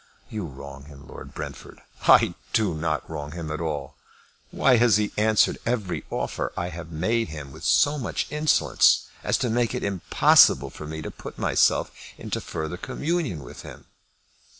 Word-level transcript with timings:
"You 0.31 0.47
wrong 0.47 0.85
him, 0.85 1.07
Lord 1.07 1.31
Brentford." 1.31 1.79
"I 2.07 2.33
do 2.53 2.73
not 2.73 3.07
wrong 3.07 3.33
him 3.33 3.51
at 3.51 3.61
all. 3.61 3.97
Why 4.49 4.77
has 4.77 4.97
he 4.97 5.11
answered 5.15 5.59
every 5.63 6.05
offer 6.09 6.51
I 6.57 6.69
have 6.69 6.89
made 6.91 7.29
him 7.29 7.51
with 7.51 7.63
so 7.63 7.99
much 7.99 8.25
insolence 8.31 9.03
as 9.23 9.37
to 9.37 9.47
make 9.51 9.75
it 9.75 9.83
impossible 9.83 10.71
for 10.71 10.87
me 10.87 11.03
to 11.03 11.11
put 11.11 11.37
myself 11.37 11.91
into 12.17 12.41
further 12.41 12.77
communion 12.77 13.43
with 13.43 13.61
him?" 13.61 13.85